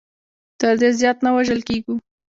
تر 0.59 0.73
دې 0.81 0.89
زیات 0.99 1.17
نه 1.25 1.29
وژل 1.35 1.61
کېږو. 1.69 1.95